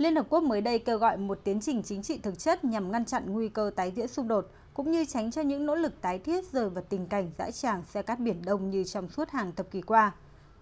[0.00, 2.92] Liên Hợp Quốc mới đây kêu gọi một tiến trình chính trị thực chất nhằm
[2.92, 6.00] ngăn chặn nguy cơ tái diễn xung đột, cũng như tránh cho những nỗ lực
[6.00, 9.30] tái thiết rơi vào tình cảnh dã tràng xe cát Biển Đông như trong suốt
[9.30, 10.12] hàng thập kỷ qua.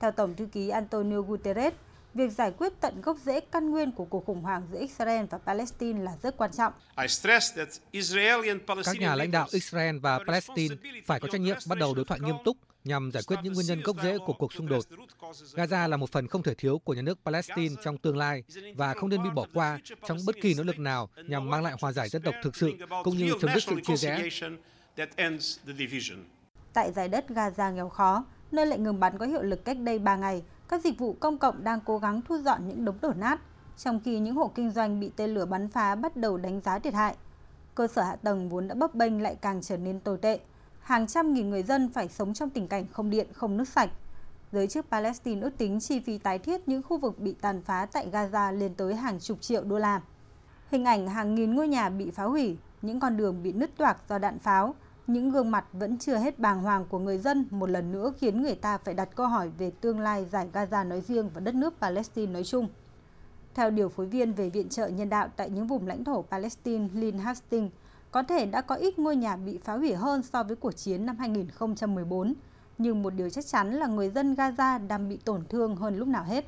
[0.00, 1.74] Theo Tổng thư ký Antonio Guterres,
[2.18, 5.38] việc giải quyết tận gốc rễ căn nguyên của cuộc khủng hoảng giữa Israel và
[5.38, 6.72] Palestine là rất quan trọng.
[8.84, 12.20] Các nhà lãnh đạo Israel và Palestine phải có trách nhiệm bắt đầu đối thoại
[12.20, 14.84] nghiêm túc nhằm giải quyết những nguyên nhân gốc rễ của cuộc xung đột.
[15.54, 18.42] Gaza là một phần không thể thiếu của nhà nước Palestine trong tương lai
[18.76, 21.74] và không nên bị bỏ qua trong bất kỳ nỗ lực nào nhằm mang lại
[21.80, 22.72] hòa giải dân tộc thực sự
[23.04, 24.28] cũng như chấm dứt sự chia rẽ.
[26.72, 29.98] Tại giải đất Gaza nghèo khó, nơi lệnh ngừng bắn có hiệu lực cách đây
[29.98, 33.12] 3 ngày, các dịch vụ công cộng đang cố gắng thu dọn những đống đổ
[33.12, 33.40] nát,
[33.76, 36.78] trong khi những hộ kinh doanh bị tên lửa bắn phá bắt đầu đánh giá
[36.78, 37.16] thiệt hại.
[37.74, 40.40] Cơ sở hạ tầng vốn đã bấp bênh lại càng trở nên tồi tệ.
[40.80, 43.90] Hàng trăm nghìn người dân phải sống trong tình cảnh không điện, không nước sạch.
[44.52, 47.86] Giới chức Palestine ước tính chi phí tái thiết những khu vực bị tàn phá
[47.92, 50.00] tại Gaza lên tới hàng chục triệu đô la.
[50.70, 54.08] Hình ảnh hàng nghìn ngôi nhà bị phá hủy, những con đường bị nứt toạc
[54.08, 54.74] do đạn pháo,
[55.08, 58.42] những gương mặt vẫn chưa hết bàng hoàng của người dân một lần nữa khiến
[58.42, 61.54] người ta phải đặt câu hỏi về tương lai giải Gaza nói riêng và đất
[61.54, 62.68] nước Palestine nói chung.
[63.54, 66.88] Theo điều phối viên về viện trợ nhân đạo tại những vùng lãnh thổ Palestine
[66.94, 67.72] Lynn Hastings,
[68.10, 71.06] có thể đã có ít ngôi nhà bị phá hủy hơn so với cuộc chiến
[71.06, 72.34] năm 2014,
[72.78, 76.08] nhưng một điều chắc chắn là người dân Gaza đang bị tổn thương hơn lúc
[76.08, 76.44] nào hết.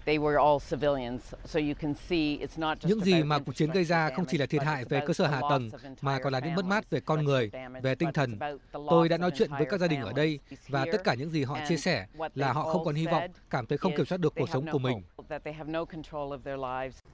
[2.85, 5.27] Những gì mà cuộc chiến gây ra không chỉ là thiệt hại về cơ sở
[5.27, 8.39] hạ tầng, mà còn là những mất mát về con người, về tinh thần.
[8.73, 11.45] Tôi đã nói chuyện với các gia đình ở đây và tất cả những gì
[11.45, 14.35] họ chia sẻ là họ không còn hy vọng, cảm thấy không kiểm soát được
[14.37, 15.03] cuộc sống của mình.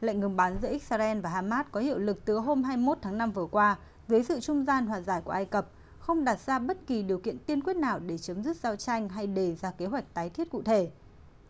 [0.00, 3.32] Lệnh ngừng bắn giữa Israel và Hamas có hiệu lực từ hôm 21 tháng 5
[3.32, 3.76] vừa qua
[4.08, 5.66] dưới sự trung gian hòa giải của Ai Cập
[5.98, 9.08] không đặt ra bất kỳ điều kiện tiên quyết nào để chấm dứt giao tranh
[9.08, 10.90] hay đề ra kế hoạch tái thiết cụ thể.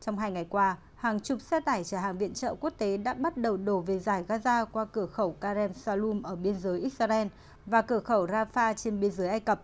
[0.01, 3.15] Trong hai ngày qua, hàng chục xe tải chở hàng viện trợ quốc tế đã
[3.15, 7.27] bắt đầu đổ về giải Gaza qua cửa khẩu Karem Salum ở biên giới Israel
[7.67, 9.63] và cửa khẩu Rafah trên biên giới Ai Cập.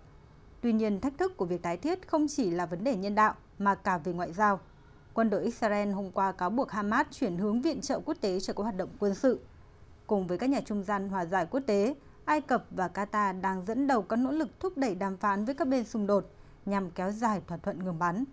[0.60, 3.34] Tuy nhiên, thách thức của việc tái thiết không chỉ là vấn đề nhân đạo
[3.58, 4.60] mà cả về ngoại giao.
[5.14, 8.52] Quân đội Israel hôm qua cáo buộc Hamas chuyển hướng viện trợ quốc tế cho
[8.52, 9.40] các hoạt động quân sự.
[10.06, 11.94] Cùng với các nhà trung gian hòa giải quốc tế,
[12.24, 15.54] Ai Cập và Qatar đang dẫn đầu các nỗ lực thúc đẩy đàm phán với
[15.54, 16.30] các bên xung đột
[16.66, 18.24] nhằm kéo dài thỏa thuận ngừng bắn.